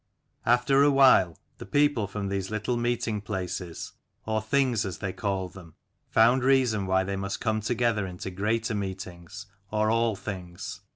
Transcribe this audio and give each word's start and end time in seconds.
After 0.47 0.81
a 0.81 0.89
while, 0.89 1.37
the 1.59 1.65
people 1.67 2.07
from 2.07 2.29
these 2.29 2.49
little 2.49 2.73
36 2.73 2.81
meeting 2.81 3.21
places 3.21 3.93
or 4.25 4.41
Things, 4.41 4.83
as 4.83 4.97
they 4.97 5.13
called 5.13 5.53
them, 5.53 5.75
found 6.09 6.43
reason 6.43 6.87
why 6.87 7.03
they 7.03 7.15
must 7.15 7.39
come 7.39 7.61
together 7.61 8.07
into 8.07 8.31
greater 8.31 8.73
meetings, 8.73 9.45
or 9.69 9.89
Althings. 9.91 10.79